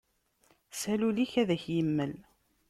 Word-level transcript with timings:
Sal 0.81 1.01
ul-ik, 1.07 1.33
ad 1.41 1.49
ak-imel. 1.55 2.13